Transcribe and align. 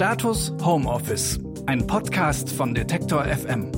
Status 0.00 0.54
Homeoffice, 0.64 1.38
ein 1.66 1.86
Podcast 1.86 2.50
von 2.50 2.74
Detektor 2.74 3.22
FM. 3.22 3.70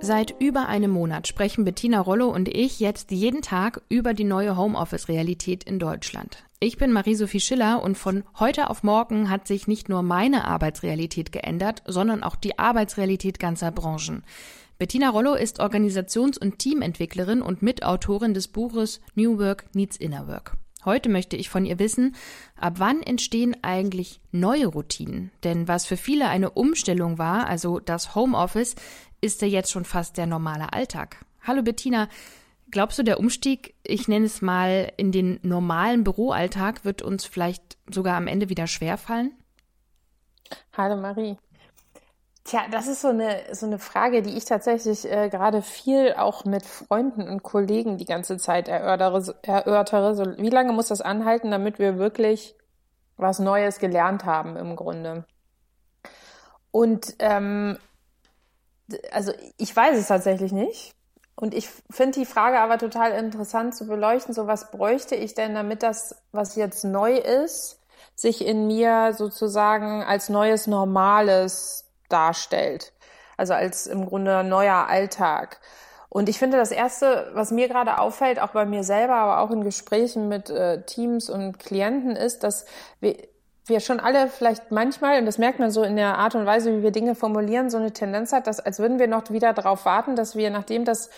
Seit 0.00 0.34
über 0.40 0.66
einem 0.68 0.90
Monat 0.90 1.28
sprechen 1.28 1.66
Bettina 1.66 2.00
Rollo 2.00 2.30
und 2.30 2.48
ich 2.48 2.80
jetzt 2.80 3.10
jeden 3.10 3.42
Tag 3.42 3.82
über 3.90 4.14
die 4.14 4.24
neue 4.24 4.56
Homeoffice-Realität 4.56 5.64
in 5.64 5.78
Deutschland. 5.78 6.42
Ich 6.58 6.78
bin 6.78 6.90
Marie-Sophie 6.90 7.38
Schiller 7.40 7.82
und 7.82 7.98
von 7.98 8.24
heute 8.38 8.70
auf 8.70 8.82
morgen 8.82 9.28
hat 9.28 9.46
sich 9.46 9.68
nicht 9.68 9.90
nur 9.90 10.00
meine 10.00 10.46
Arbeitsrealität 10.46 11.30
geändert, 11.30 11.82
sondern 11.84 12.22
auch 12.22 12.36
die 12.36 12.58
Arbeitsrealität 12.58 13.38
ganzer 13.38 13.72
Branchen. 13.72 14.24
Bettina 14.78 15.10
Rollo 15.10 15.34
ist 15.34 15.60
Organisations- 15.60 16.38
und 16.38 16.60
Teamentwicklerin 16.60 17.42
und 17.42 17.60
Mitautorin 17.60 18.32
des 18.32 18.48
Buches 18.48 19.02
New 19.14 19.38
Work 19.38 19.66
Needs 19.74 19.98
Inner 19.98 20.26
Work. 20.28 20.56
Heute 20.86 21.08
möchte 21.08 21.36
ich 21.36 21.50
von 21.50 21.66
ihr 21.66 21.80
wissen, 21.80 22.14
ab 22.54 22.74
wann 22.78 23.02
entstehen 23.02 23.56
eigentlich 23.62 24.20
neue 24.30 24.68
Routinen? 24.68 25.32
Denn 25.42 25.66
was 25.66 25.84
für 25.84 25.96
viele 25.96 26.28
eine 26.28 26.50
Umstellung 26.50 27.18
war, 27.18 27.48
also 27.48 27.80
das 27.80 28.14
Homeoffice, 28.14 28.76
ist 29.20 29.42
ja 29.42 29.48
jetzt 29.48 29.72
schon 29.72 29.84
fast 29.84 30.16
der 30.16 30.28
normale 30.28 30.72
Alltag. 30.72 31.24
Hallo 31.42 31.62
Bettina, 31.62 32.08
glaubst 32.70 33.00
du, 33.00 33.02
der 33.02 33.18
Umstieg, 33.18 33.74
ich 33.82 34.06
nenne 34.06 34.26
es 34.26 34.42
mal, 34.42 34.92
in 34.96 35.10
den 35.10 35.40
normalen 35.42 36.04
Büroalltag 36.04 36.84
wird 36.84 37.02
uns 37.02 37.24
vielleicht 37.24 37.76
sogar 37.90 38.16
am 38.16 38.28
Ende 38.28 38.48
wieder 38.48 38.68
schwerfallen? 38.68 39.32
Hallo 40.72 40.96
Marie. 40.96 41.36
Tja, 42.46 42.60
das 42.70 42.86
ist 42.86 43.00
so 43.00 43.08
eine, 43.08 43.42
so 43.50 43.66
eine 43.66 43.80
Frage, 43.80 44.22
die 44.22 44.36
ich 44.36 44.44
tatsächlich 44.44 45.04
äh, 45.10 45.28
gerade 45.28 45.62
viel 45.62 46.14
auch 46.14 46.44
mit 46.44 46.64
Freunden 46.64 47.28
und 47.28 47.42
Kollegen 47.42 47.98
die 47.98 48.04
ganze 48.04 48.36
Zeit 48.36 48.68
erörtere. 48.68 49.34
erörtere. 49.42 50.14
So, 50.14 50.38
wie 50.38 50.50
lange 50.50 50.72
muss 50.72 50.86
das 50.86 51.00
anhalten, 51.00 51.50
damit 51.50 51.80
wir 51.80 51.98
wirklich 51.98 52.54
was 53.16 53.40
Neues 53.40 53.80
gelernt 53.80 54.24
haben 54.24 54.56
im 54.56 54.76
Grunde? 54.76 55.24
Und 56.70 57.16
ähm, 57.18 57.78
also 59.10 59.32
ich 59.56 59.74
weiß 59.74 59.98
es 59.98 60.06
tatsächlich 60.06 60.52
nicht. 60.52 60.94
Und 61.34 61.52
ich 61.52 61.68
finde 61.90 62.20
die 62.20 62.26
Frage 62.26 62.60
aber 62.60 62.78
total 62.78 63.10
interessant 63.10 63.74
zu 63.74 63.88
beleuchten. 63.88 64.32
So, 64.32 64.46
was 64.46 64.70
bräuchte 64.70 65.16
ich 65.16 65.34
denn, 65.34 65.56
damit 65.56 65.82
das, 65.82 66.14
was 66.30 66.54
jetzt 66.54 66.84
neu 66.84 67.16
ist, 67.16 67.80
sich 68.14 68.46
in 68.46 68.68
mir 68.68 69.14
sozusagen 69.14 70.04
als 70.04 70.28
neues 70.28 70.68
Normales 70.68 71.85
darstellt. 72.08 72.92
Also 73.36 73.54
als 73.54 73.86
im 73.86 74.06
Grunde 74.06 74.44
neuer 74.44 74.86
Alltag. 74.88 75.60
Und 76.08 76.28
ich 76.28 76.38
finde, 76.38 76.56
das 76.56 76.70
Erste, 76.70 77.30
was 77.34 77.50
mir 77.50 77.68
gerade 77.68 77.98
auffällt, 77.98 78.40
auch 78.40 78.50
bei 78.50 78.64
mir 78.64 78.84
selber, 78.84 79.16
aber 79.16 79.40
auch 79.40 79.50
in 79.50 79.62
Gesprächen 79.62 80.28
mit 80.28 80.48
äh, 80.48 80.82
Teams 80.84 81.28
und 81.28 81.58
Klienten, 81.58 82.16
ist, 82.16 82.42
dass 82.42 82.64
wir, 83.00 83.16
wir 83.66 83.80
schon 83.80 84.00
alle 84.00 84.28
vielleicht 84.28 84.70
manchmal, 84.70 85.18
und 85.18 85.26
das 85.26 85.38
merkt 85.38 85.58
man 85.58 85.70
so 85.70 85.82
in 85.82 85.96
der 85.96 86.16
Art 86.16 86.34
und 86.34 86.46
Weise, 86.46 86.78
wie 86.78 86.82
wir 86.82 86.92
Dinge 86.92 87.14
formulieren, 87.14 87.68
so 87.68 87.76
eine 87.76 87.92
Tendenz 87.92 88.32
hat, 88.32 88.46
dass 88.46 88.60
als 88.60 88.78
würden 88.78 88.98
wir 88.98 89.08
noch 89.08 89.30
wieder 89.30 89.52
darauf 89.52 89.84
warten, 89.84 90.16
dass 90.16 90.36
wir, 90.36 90.48
nachdem 90.50 90.84
das 90.86 91.10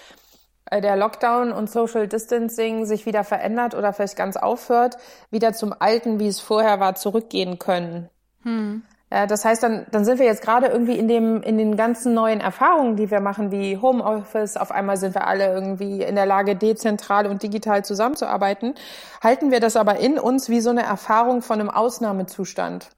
äh, 0.70 0.80
der 0.80 0.96
Lockdown 0.96 1.52
und 1.52 1.70
Social 1.70 2.08
Distancing 2.08 2.86
sich 2.86 3.06
wieder 3.06 3.24
verändert 3.24 3.74
oder 3.74 3.92
vielleicht 3.92 4.16
ganz 4.16 4.36
aufhört, 4.36 4.96
wieder 5.30 5.52
zum 5.52 5.74
Alten, 5.78 6.18
wie 6.18 6.28
es 6.28 6.40
vorher 6.40 6.80
war, 6.80 6.94
zurückgehen 6.94 7.58
können. 7.58 8.08
Hm. 8.42 8.82
Ja, 9.10 9.26
das 9.26 9.44
heißt, 9.44 9.62
dann, 9.62 9.86
dann 9.90 10.04
sind 10.04 10.18
wir 10.18 10.26
jetzt 10.26 10.42
gerade 10.42 10.66
irgendwie 10.66 10.98
in 10.98 11.08
dem, 11.08 11.42
in 11.42 11.56
den 11.56 11.78
ganzen 11.78 12.12
neuen 12.12 12.40
Erfahrungen, 12.40 12.96
die 12.96 13.10
wir 13.10 13.20
machen, 13.20 13.50
wie 13.50 13.78
Homeoffice. 13.78 14.58
Auf 14.58 14.70
einmal 14.70 14.98
sind 14.98 15.14
wir 15.14 15.26
alle 15.26 15.46
irgendwie 15.46 16.02
in 16.02 16.14
der 16.14 16.26
Lage, 16.26 16.56
dezentral 16.56 17.26
und 17.26 17.42
digital 17.42 17.84
zusammenzuarbeiten. 17.84 18.74
Halten 19.22 19.50
wir 19.50 19.60
das 19.60 19.76
aber 19.76 19.96
in 19.96 20.18
uns 20.18 20.50
wie 20.50 20.60
so 20.60 20.68
eine 20.68 20.82
Erfahrung 20.82 21.40
von 21.40 21.58
einem 21.58 21.70
Ausnahmezustand. 21.70 22.90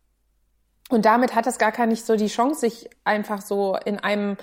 Und 0.88 1.04
damit 1.04 1.36
hat 1.36 1.46
es 1.46 1.58
gar 1.58 1.86
nicht 1.86 2.04
so 2.04 2.16
die 2.16 2.26
Chance, 2.26 2.60
sich 2.60 2.90
einfach 3.04 3.40
so 3.40 3.78
in 3.84 4.00
einem 4.00 4.36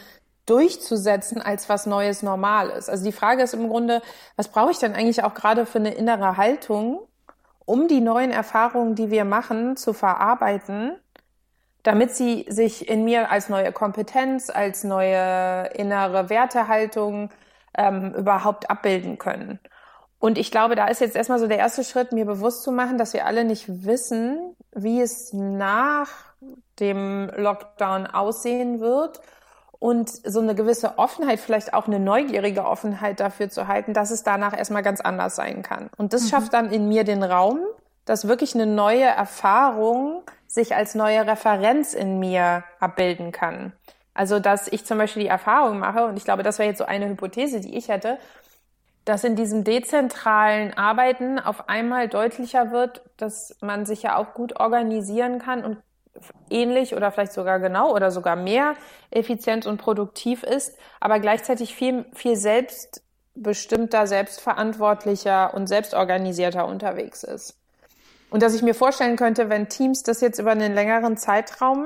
durchzusetzen 0.45 1.41
als 1.41 1.67
was 1.67 1.85
Neues 1.85 2.23
Normales. 2.23 2.88
Also 2.88 3.03
die 3.03 3.11
Frage 3.11 3.44
ist 3.44 3.53
im 3.53 3.67
Grunde, 3.67 4.01
was 4.38 4.47
brauche 4.47 4.72
ich 4.72 4.79
denn 4.79 4.94
eigentlich 4.94 5.25
auch 5.25 5.33
gerade 5.33 5.66
für 5.66 5.79
eine 5.79 5.94
innere 5.94 6.38
Haltung, 6.38 7.01
um 7.66 7.89
die 7.89 8.00
neuen 8.00 8.31
Erfahrungen, 8.31 8.95
die 8.95 9.11
wir 9.11 9.25
machen, 9.25 9.75
zu 9.75 9.91
verarbeiten 9.91 10.95
damit 11.88 12.14
sie 12.14 12.46
sich 12.50 12.90
in 12.90 13.06
mir 13.06 13.31
als 13.31 13.48
neue 13.48 13.72
Kompetenz, 13.72 14.50
als 14.50 14.84
neue 14.84 15.68
innere 15.68 16.30
Wertehaltung 16.30 17.30
ähm, 17.78 18.14
überhaupt 18.14 18.70
abbilden 18.70 19.18
können. 19.18 19.58
Und 20.20 20.38
ich 20.38 20.52
glaube, 20.52 20.75
da 20.75 20.88
ist 20.88 21.00
jetzt 21.00 21.16
erstmal 21.16 21.40
so 21.40 21.48
der 21.48 21.59
erste 21.59 21.86
Schritt, 21.86 22.12
mir 22.12 22.25
bewusst 22.25 22.64
zu 22.64 22.74
machen, 22.74 22.98
dass 22.98 23.14
wir 23.14 23.25
alle 23.25 23.46
nicht 23.46 23.86
wissen, 23.86 24.53
wie 24.75 25.00
es 25.00 25.31
nach 25.31 26.09
dem 26.81 27.31
Lockdown 27.34 28.06
aussehen 28.06 28.81
wird 28.81 29.22
und 29.80 30.09
so 30.09 30.42
eine 30.42 30.56
gewisse 30.56 30.98
Offenheit, 30.98 31.40
vielleicht 31.40 31.74
auch 31.74 31.88
eine 31.88 32.02
neugierige 32.02 32.66
Offenheit 32.66 33.22
dafür 33.22 33.50
zu 33.50 33.69
halten, 33.69 33.94
dass 33.94 34.12
es 34.12 34.24
danach 34.24 34.58
erstmal 34.58 34.84
ganz 34.84 35.00
anders 35.00 35.38
sein 35.38 35.62
kann. 35.62 35.90
Und 35.96 36.12
das 36.12 36.24
mhm. 36.24 36.28
schafft 36.28 36.54
dann 36.54 36.69
in 36.69 36.90
mir 36.90 37.06
den 37.06 37.24
Raum, 37.24 37.62
dass 38.07 38.28
wirklich 38.28 38.56
eine 38.56 38.66
neue 38.66 39.03
Erfahrung 39.03 40.23
sich 40.47 40.73
als 40.73 40.95
neue 40.95 41.28
Referenz 41.28 41.94
in 41.94 42.19
mir 42.19 42.63
abbilden 42.79 43.31
kann. 43.31 43.73
Also, 44.13 44.40
dass 44.40 44.68
ich 44.68 44.85
zum 44.85 44.97
Beispiel 44.97 45.23
die 45.23 45.29
Erfahrung 45.29 45.78
mache, 45.78 46.06
und 46.06 46.18
ich 46.18 46.23
glaube, 46.23 46.41
das 46.41 46.57
wäre 46.57 46.69
jetzt 46.69 46.79
so 46.79 46.85
eine 46.85 47.07
Hypothese, 47.09 47.59
die 47.59 47.78
ich 47.78 47.90
hätte, 47.90 48.18
dass 49.03 49.23
in 49.23 49.35
diesem 49.35 49.63
dezentralen 49.63 50.73
Arbeiten 50.75 51.38
auf 51.38 51.69
einmal 51.69 52.07
deutlicher 52.07 52.72
wird, 52.72 53.01
dass 53.18 53.56
man 53.62 53.85
sich 53.85 54.03
ja 54.03 54.16
auch 54.16 54.34
gut 54.34 54.59
organisieren 54.59 55.39
kann 55.39 55.63
und 55.63 55.78
ähnlich 56.50 56.95
oder 56.95 57.12
vielleicht 57.12 57.34
sogar 57.34 57.59
genau 57.59 57.94
oder 57.94 58.09
sogar 58.09 58.38
mehr 58.38 58.74
effizient 59.12 59.66
und 59.68 59.78
produktiv 59.78 60.44
ist, 60.44 60.78
aber 61.00 61.19
gleichzeitig 61.19 61.75
viel, 61.75 62.06
viel 62.13 62.38
selbstbestimmter, 62.38 64.07
selbstverantwortlicher 64.07 65.53
und 65.53 65.68
selbstorganisierter 65.68 66.66
unterwegs 66.66 67.24
ist. 67.24 67.57
Und 68.29 68.43
dass 68.43 68.53
ich 68.53 68.61
mir 68.61 68.75
vorstellen 68.75 69.15
könnte, 69.15 69.49
wenn 69.49 69.69
Teams 69.69 70.03
das 70.03 70.21
jetzt 70.21 70.39
über 70.39 70.51
einen 70.51 70.73
längeren 70.73 71.17
Zeitraum 71.17 71.85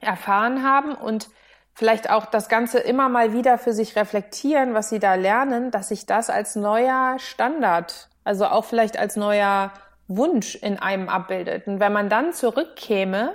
erfahren 0.00 0.62
haben 0.62 0.94
und 0.94 1.28
vielleicht 1.72 2.10
auch 2.10 2.26
das 2.26 2.48
Ganze 2.48 2.78
immer 2.78 3.08
mal 3.08 3.32
wieder 3.32 3.58
für 3.58 3.72
sich 3.72 3.96
reflektieren, 3.96 4.74
was 4.74 4.88
sie 4.88 4.98
da 4.98 5.14
lernen, 5.14 5.70
dass 5.70 5.88
sich 5.88 6.06
das 6.06 6.30
als 6.30 6.56
neuer 6.56 7.18
Standard, 7.18 8.08
also 8.24 8.46
auch 8.46 8.64
vielleicht 8.64 8.98
als 8.98 9.16
neuer 9.16 9.72
Wunsch 10.08 10.54
in 10.54 10.78
einem 10.78 11.08
abbildet. 11.08 11.66
Und 11.66 11.80
wenn 11.80 11.92
man 11.92 12.08
dann 12.08 12.32
zurückkäme 12.32 13.34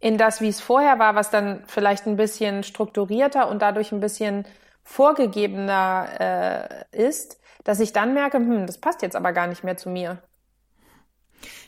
in 0.00 0.18
das, 0.18 0.40
wie 0.40 0.48
es 0.48 0.60
vorher 0.60 0.98
war, 0.98 1.14
was 1.14 1.30
dann 1.30 1.62
vielleicht 1.66 2.06
ein 2.06 2.16
bisschen 2.16 2.64
strukturierter 2.64 3.48
und 3.48 3.62
dadurch 3.62 3.92
ein 3.92 4.00
bisschen 4.00 4.44
vorgegebener 4.82 6.08
äh, 6.92 7.06
ist, 7.08 7.40
dass 7.62 7.78
ich 7.78 7.92
dann 7.92 8.12
merke, 8.12 8.38
hm, 8.38 8.66
das 8.66 8.78
passt 8.78 9.02
jetzt 9.02 9.14
aber 9.14 9.32
gar 9.32 9.46
nicht 9.46 9.62
mehr 9.62 9.76
zu 9.76 9.88
mir. 9.88 10.18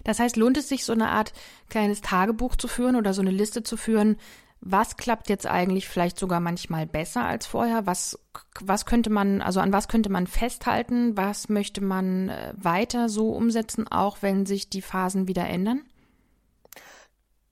Das 0.05 0.21
heißt, 0.21 0.37
lohnt 0.37 0.57
es 0.57 0.69
sich, 0.69 0.85
so 0.85 0.93
eine 0.93 1.09
Art 1.09 1.33
kleines 1.69 2.01
Tagebuch 2.01 2.57
zu 2.57 2.69
führen 2.69 2.97
oder 2.97 3.15
so 3.15 3.23
eine 3.23 3.31
Liste 3.31 3.63
zu 3.63 3.77
führen? 3.77 4.17
Was 4.61 4.97
klappt 4.97 5.29
jetzt 5.29 5.47
eigentlich 5.47 5.89
vielleicht 5.89 6.19
sogar 6.19 6.41
manchmal 6.41 6.87
besser 6.87 7.25
als 7.25 7.47
vorher? 7.47 7.87
Was, 7.87 8.19
was 8.61 8.87
könnte 8.87 9.11
man, 9.11 9.43
also 9.43 9.61
an 9.61 9.73
was 9.73 9.89
könnte 9.89 10.11
man 10.11 10.27
festhalten? 10.27 11.17
Was 11.17 11.49
möchte 11.51 11.83
man 11.83 12.31
äh, 12.31 12.55
weiter 12.57 13.09
so 13.11 13.31
umsetzen, 13.31 13.87
auch 13.89 14.19
wenn 14.21 14.47
sich 14.47 14.71
die 14.71 14.81
Phasen 14.81 15.29
wieder 15.29 15.47
ändern? 15.47 15.83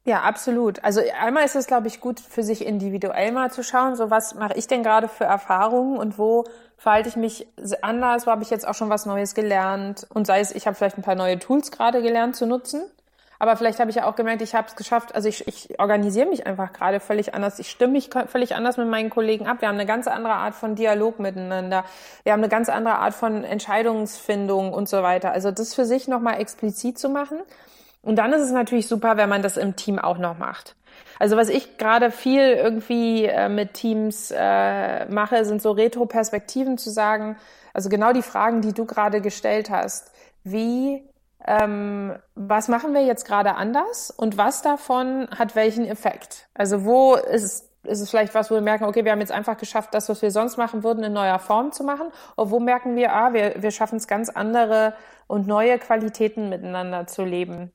Ja, 0.04 0.22
absolut. 0.22 0.82
Also 0.82 1.00
einmal 1.20 1.44
ist 1.44 1.54
es, 1.54 1.68
glaube 1.68 1.86
ich, 1.86 2.00
gut 2.00 2.18
für 2.18 2.42
sich 2.42 2.66
individuell 2.66 3.30
mal 3.30 3.52
zu 3.52 3.62
schauen, 3.62 3.94
so 3.94 4.10
was 4.10 4.34
mache 4.34 4.54
ich 4.56 4.66
denn 4.66 4.82
gerade 4.82 5.06
für 5.06 5.24
Erfahrungen 5.24 5.96
und 5.96 6.18
wo 6.18 6.44
verhalte 6.76 7.08
ich 7.08 7.14
mich 7.14 7.46
anders, 7.82 8.26
wo 8.26 8.32
habe 8.32 8.42
ich 8.42 8.50
jetzt 8.50 8.66
auch 8.66 8.74
schon 8.74 8.90
was 8.90 9.06
Neues 9.06 9.34
gelernt? 9.34 10.04
Und 10.12 10.26
sei 10.26 10.40
es, 10.40 10.50
ich 10.50 10.66
habe 10.66 10.74
vielleicht 10.74 10.98
ein 10.98 11.02
paar 11.02 11.14
neue 11.14 11.38
Tools 11.38 11.70
gerade 11.70 12.02
gelernt 12.02 12.34
zu 12.34 12.46
nutzen, 12.46 12.82
aber 13.38 13.56
vielleicht 13.56 13.78
habe 13.78 13.90
ich 13.90 13.96
ja 13.96 14.06
auch 14.06 14.16
gemerkt, 14.16 14.42
ich 14.42 14.56
habe 14.56 14.66
es 14.66 14.74
geschafft, 14.74 15.14
also 15.14 15.28
ich, 15.28 15.46
ich 15.46 15.78
organisiere 15.78 16.26
mich 16.26 16.48
einfach 16.48 16.72
gerade 16.72 16.98
völlig 16.98 17.34
anders, 17.34 17.60
ich 17.60 17.70
stimme 17.70 17.92
mich 17.92 18.10
völlig 18.26 18.56
anders 18.56 18.78
mit 18.78 18.88
meinen 18.88 19.10
Kollegen 19.10 19.46
ab, 19.46 19.60
wir 19.60 19.68
haben 19.68 19.76
eine 19.76 19.86
ganz 19.86 20.08
andere 20.08 20.34
Art 20.34 20.56
von 20.56 20.74
Dialog 20.74 21.20
miteinander, 21.20 21.84
wir 22.24 22.32
haben 22.32 22.40
eine 22.40 22.48
ganz 22.48 22.68
andere 22.68 22.96
Art 22.96 23.14
von 23.14 23.44
Entscheidungsfindung 23.44 24.72
und 24.72 24.88
so 24.88 25.04
weiter. 25.04 25.30
Also 25.30 25.52
das 25.52 25.74
für 25.74 25.84
sich 25.84 26.08
nochmal 26.08 26.40
explizit 26.40 26.98
zu 26.98 27.08
machen 27.08 27.38
und 28.02 28.16
dann 28.16 28.32
ist 28.32 28.42
es 28.42 28.52
natürlich 28.52 28.88
super, 28.88 29.16
wenn 29.16 29.28
man 29.28 29.42
das 29.42 29.56
im 29.56 29.76
Team 29.76 29.98
auch 29.98 30.18
noch 30.18 30.38
macht. 30.38 30.76
Also 31.18 31.36
was 31.36 31.48
ich 31.48 31.78
gerade 31.78 32.10
viel 32.10 32.40
irgendwie 32.40 33.26
äh, 33.26 33.48
mit 33.48 33.74
Teams 33.74 34.32
äh, 34.36 35.06
mache, 35.06 35.44
sind 35.44 35.62
so 35.62 35.70
Retro-Perspektiven 35.70 36.78
zu 36.78 36.90
sagen, 36.90 37.36
also 37.72 37.88
genau 37.88 38.12
die 38.12 38.22
Fragen, 38.22 38.60
die 38.60 38.72
du 38.72 38.84
gerade 38.84 39.20
gestellt 39.20 39.70
hast. 39.70 40.12
Wie, 40.44 41.08
ähm, 41.46 42.16
was 42.34 42.68
machen 42.68 42.92
wir 42.92 43.04
jetzt 43.04 43.24
gerade 43.24 43.54
anders 43.54 44.10
und 44.10 44.36
was 44.36 44.62
davon 44.62 45.28
hat 45.30 45.54
welchen 45.54 45.86
Effekt? 45.86 46.48
Also 46.54 46.84
wo 46.84 47.14
ist 47.14 47.72
ist 47.84 48.00
es 48.00 48.10
vielleicht 48.10 48.34
was, 48.34 48.48
wo 48.48 48.54
wir 48.54 48.60
merken, 48.60 48.84
okay, 48.84 49.04
wir 49.04 49.10
haben 49.10 49.20
jetzt 49.20 49.32
einfach 49.32 49.56
geschafft, 49.56 49.92
das, 49.92 50.08
was 50.08 50.22
wir 50.22 50.30
sonst 50.30 50.56
machen 50.56 50.84
würden, 50.84 51.02
in 51.02 51.12
neuer 51.12 51.40
Form 51.40 51.72
zu 51.72 51.82
machen? 51.82 52.12
Oder 52.36 52.50
wo 52.50 52.60
merken 52.60 52.94
wir, 52.94 53.12
ah, 53.12 53.32
wir, 53.32 53.60
wir 53.60 53.72
schaffen 53.72 53.96
es 53.96 54.06
ganz 54.06 54.28
andere 54.28 54.94
und 55.26 55.48
neue 55.48 55.78
Qualitäten 55.80 56.48
miteinander 56.48 57.08
zu 57.08 57.24
leben? 57.24 57.72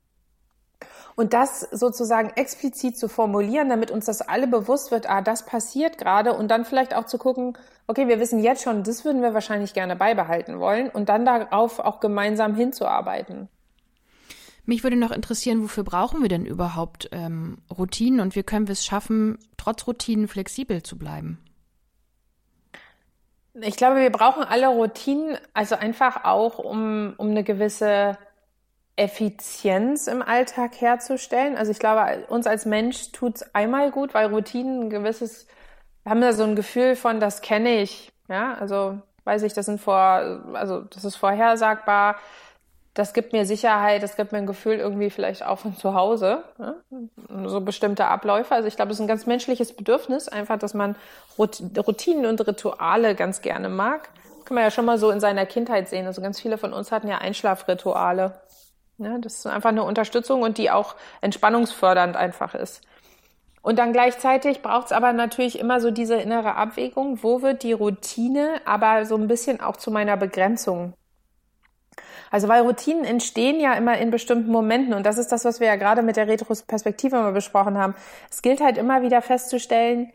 Und 1.19 1.33
das 1.33 1.61
sozusagen 1.61 2.29
explizit 2.35 2.95
zu 2.95 3.07
formulieren, 3.09 3.69
damit 3.69 3.89
uns 3.89 4.05
das 4.05 4.21
alle 4.21 4.45
bewusst 4.45 4.91
wird, 4.91 5.09
ah, 5.09 5.21
das 5.21 5.47
passiert 5.47 5.97
gerade 5.97 6.33
und 6.33 6.47
dann 6.49 6.63
vielleicht 6.63 6.95
auch 6.95 7.05
zu 7.05 7.17
gucken, 7.17 7.57
okay, 7.87 8.07
wir 8.07 8.19
wissen 8.19 8.43
jetzt 8.43 8.61
schon, 8.61 8.83
das 8.83 9.03
würden 9.03 9.23
wir 9.23 9.33
wahrscheinlich 9.33 9.73
gerne 9.73 9.95
beibehalten 9.95 10.59
wollen 10.59 10.89
und 10.89 11.09
dann 11.09 11.25
darauf 11.25 11.79
auch 11.79 12.01
gemeinsam 12.01 12.53
hinzuarbeiten. 12.53 13.49
Mich 14.65 14.83
würde 14.83 14.95
noch 14.95 15.09
interessieren, 15.09 15.63
wofür 15.63 15.83
brauchen 15.83 16.21
wir 16.21 16.29
denn 16.29 16.45
überhaupt 16.45 17.09
ähm, 17.11 17.57
Routinen 17.75 18.19
und 18.19 18.35
wie 18.35 18.43
können 18.43 18.67
wir 18.67 18.73
es 18.73 18.85
schaffen, 18.85 19.39
trotz 19.57 19.87
Routinen 19.87 20.27
flexibel 20.27 20.83
zu 20.83 20.99
bleiben? 20.99 21.39
Ich 23.55 23.75
glaube, 23.75 24.01
wir 24.01 24.11
brauchen 24.11 24.43
alle 24.43 24.67
Routinen, 24.67 25.35
also 25.55 25.73
einfach 25.73 26.25
auch, 26.25 26.59
um, 26.59 27.15
um 27.17 27.31
eine 27.31 27.43
gewisse 27.43 28.19
Effizienz 28.97 30.07
im 30.07 30.21
Alltag 30.21 30.81
herzustellen. 30.81 31.55
Also 31.55 31.71
ich 31.71 31.79
glaube, 31.79 32.25
uns 32.27 32.47
als 32.47 32.65
Mensch 32.65 33.11
tut 33.13 33.37
es 33.37 33.55
einmal 33.55 33.91
gut, 33.91 34.13
weil 34.13 34.27
Routinen 34.27 34.83
ein 34.83 34.89
gewisses, 34.89 35.47
wir 36.03 36.11
haben 36.11 36.21
da 36.21 36.33
so 36.33 36.43
ein 36.43 36.55
Gefühl 36.55 36.95
von, 36.95 37.19
das 37.19 37.41
kenne 37.41 37.81
ich. 37.81 38.11
Ja, 38.27 38.55
also 38.55 38.99
weiß 39.23 39.43
ich, 39.43 39.53
das 39.53 39.67
sind 39.67 39.79
vor, 39.79 40.43
also 40.53 40.81
das 40.81 41.05
ist 41.05 41.15
vorhersagbar 41.15 42.17
das 42.97 43.13
gibt 43.13 43.31
mir 43.31 43.45
Sicherheit, 43.45 44.01
das 44.01 44.15
gibt 44.15 44.31
mir 44.31 44.39
ein 44.39 44.47
Gefühl 44.47 44.79
irgendwie 44.79 45.11
vielleicht 45.11 45.45
auch 45.45 45.59
von 45.59 45.75
zu 45.77 45.93
Hause, 45.93 46.43
ne? 46.57 46.75
so 47.45 47.61
bestimmte 47.61 48.07
Abläufe. 48.07 48.55
Also 48.55 48.67
ich 48.67 48.75
glaube, 48.75 48.91
es 48.91 48.97
ist 48.97 49.01
ein 49.01 49.07
ganz 49.07 49.27
menschliches 49.27 49.73
Bedürfnis, 49.73 50.27
einfach, 50.27 50.57
dass 50.57 50.73
man 50.73 50.95
Routinen 51.37 52.25
und 52.25 52.45
Rituale 52.47 53.13
ganz 53.13 53.41
gerne 53.41 53.69
mag. 53.69 54.09
Das 54.37 54.45
kann 54.45 54.55
man 54.55 54.63
ja 54.63 54.71
schon 54.71 54.85
mal 54.85 54.97
so 54.97 55.11
in 55.11 55.19
seiner 55.19 55.45
Kindheit 55.45 55.89
sehen. 55.89 56.07
Also 56.07 56.23
ganz 56.23 56.41
viele 56.41 56.57
von 56.57 56.73
uns 56.73 56.91
hatten 56.91 57.07
ja 57.07 57.19
Einschlafrituale. 57.19 58.33
Ja, 58.99 59.17
das 59.19 59.35
ist 59.39 59.47
einfach 59.47 59.69
eine 59.69 59.83
Unterstützung 59.83 60.41
und 60.41 60.57
die 60.57 60.71
auch 60.71 60.95
entspannungsfördernd 61.21 62.15
einfach 62.15 62.55
ist. 62.55 62.81
Und 63.61 63.79
dann 63.79 63.93
gleichzeitig 63.93 64.61
braucht 64.61 64.87
es 64.87 64.91
aber 64.91 65.13
natürlich 65.13 65.59
immer 65.59 65.81
so 65.81 65.91
diese 65.91 66.15
innere 66.15 66.55
Abwägung, 66.55 67.21
wo 67.21 67.41
wird 67.41 67.63
die 67.63 67.73
Routine 67.73 68.61
aber 68.65 69.05
so 69.05 69.15
ein 69.15 69.27
bisschen 69.27 69.61
auch 69.61 69.77
zu 69.77 69.91
meiner 69.91 70.17
Begrenzung 70.17 70.93
also 72.31 72.47
weil 72.47 72.61
Routinen 72.61 73.05
entstehen 73.05 73.59
ja 73.59 73.73
immer 73.73 73.97
in 73.97 74.11
bestimmten 74.11 74.51
Momenten 74.51 74.93
und 74.93 75.05
das 75.05 75.17
ist 75.17 75.31
das, 75.31 75.45
was 75.45 75.59
wir 75.59 75.67
ja 75.67 75.75
gerade 75.75 76.01
mit 76.01 76.17
der 76.17 76.27
Retrospektive 76.27 77.15
mal 77.15 77.31
besprochen 77.31 77.77
haben. 77.77 77.95
Es 78.29 78.41
gilt 78.41 78.61
halt 78.61 78.77
immer 78.77 79.01
wieder 79.01 79.21
festzustellen, 79.21 80.11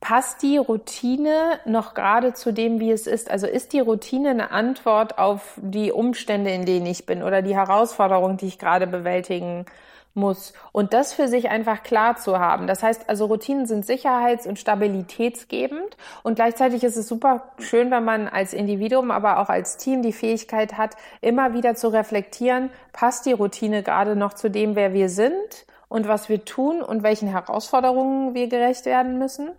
passt 0.00 0.42
die 0.42 0.58
Routine 0.58 1.58
noch 1.64 1.94
gerade 1.94 2.32
zu 2.34 2.52
dem, 2.52 2.80
wie 2.80 2.92
es 2.92 3.06
ist? 3.06 3.30
Also 3.30 3.46
ist 3.46 3.72
die 3.72 3.80
Routine 3.80 4.30
eine 4.30 4.50
Antwort 4.50 5.18
auf 5.18 5.54
die 5.56 5.92
Umstände, 5.92 6.50
in 6.50 6.64
denen 6.64 6.86
ich 6.86 7.06
bin 7.06 7.22
oder 7.22 7.42
die 7.42 7.56
Herausforderung, 7.56 8.36
die 8.36 8.46
ich 8.46 8.58
gerade 8.58 8.86
bewältigen 8.86 9.66
muss. 10.14 10.52
Und 10.72 10.92
das 10.92 11.12
für 11.12 11.28
sich 11.28 11.48
einfach 11.48 11.82
klar 11.82 12.16
zu 12.16 12.38
haben. 12.38 12.66
Das 12.66 12.82
heißt, 12.82 13.08
also 13.08 13.26
Routinen 13.26 13.66
sind 13.66 13.86
sicherheits- 13.86 14.46
und 14.46 14.58
stabilitätsgebend. 14.58 15.96
Und 16.22 16.34
gleichzeitig 16.34 16.84
ist 16.84 16.96
es 16.96 17.08
super 17.08 17.52
schön, 17.58 17.90
wenn 17.90 18.04
man 18.04 18.28
als 18.28 18.52
Individuum, 18.52 19.10
aber 19.10 19.38
auch 19.38 19.48
als 19.48 19.76
Team 19.76 20.02
die 20.02 20.12
Fähigkeit 20.12 20.76
hat, 20.76 20.96
immer 21.20 21.54
wieder 21.54 21.74
zu 21.74 21.88
reflektieren, 21.88 22.70
passt 22.92 23.26
die 23.26 23.32
Routine 23.32 23.82
gerade 23.82 24.16
noch 24.16 24.34
zu 24.34 24.50
dem, 24.50 24.74
wer 24.76 24.92
wir 24.92 25.08
sind 25.08 25.66
und 25.88 26.08
was 26.08 26.28
wir 26.28 26.44
tun 26.44 26.82
und 26.82 27.02
welchen 27.02 27.28
Herausforderungen 27.28 28.34
wir 28.34 28.48
gerecht 28.48 28.86
werden 28.86 29.18
müssen. 29.18 29.50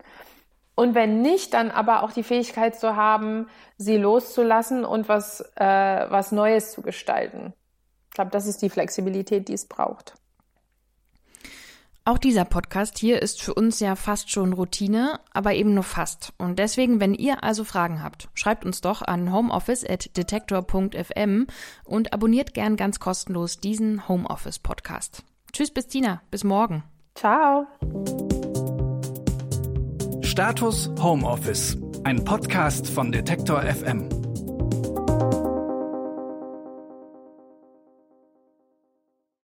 Und 0.74 0.94
wenn 0.94 1.20
nicht, 1.20 1.54
dann 1.54 1.70
aber 1.70 2.02
auch 2.02 2.12
die 2.12 2.22
Fähigkeit 2.22 2.78
zu 2.78 2.96
haben, 2.96 3.48
sie 3.76 3.96
loszulassen 3.96 4.84
und 4.84 5.08
was, 5.08 5.40
äh, 5.56 5.64
was 5.64 6.32
Neues 6.32 6.72
zu 6.72 6.82
gestalten. 6.82 7.52
Ich 8.08 8.14
glaube, 8.14 8.30
das 8.30 8.46
ist 8.46 8.62
die 8.62 8.70
Flexibilität, 8.70 9.48
die 9.48 9.54
es 9.54 9.66
braucht. 9.66 10.14
Auch 12.06 12.16
dieser 12.18 12.46
Podcast 12.46 12.98
hier 12.98 13.20
ist 13.20 13.42
für 13.42 13.52
uns 13.52 13.78
ja 13.78 13.94
fast 13.94 14.30
schon 14.30 14.54
Routine, 14.54 15.20
aber 15.32 15.52
eben 15.54 15.74
nur 15.74 15.84
fast. 15.84 16.32
Und 16.38 16.58
deswegen, 16.58 16.98
wenn 16.98 17.12
ihr 17.14 17.44
also 17.44 17.62
Fragen 17.62 18.02
habt, 18.02 18.30
schreibt 18.34 18.64
uns 18.64 18.80
doch 18.80 19.02
an 19.02 19.30
homeoffice.detektor.fm 19.32 21.46
und 21.84 22.14
abonniert 22.14 22.54
gern 22.54 22.76
ganz 22.76 23.00
kostenlos 23.00 23.60
diesen 23.60 24.08
Homeoffice 24.08 24.58
Podcast. 24.58 25.24
Tschüss, 25.52 25.70
bis 25.70 25.86
Tina, 25.86 26.22
bis 26.30 26.44
morgen. 26.44 26.84
Ciao. 27.14 27.66
Status 30.22 30.90
Homeoffice, 31.02 31.76
ein 32.04 32.24
Podcast 32.24 32.88
von 32.88 33.12
Detektor 33.12 33.62
FM. 33.62 34.19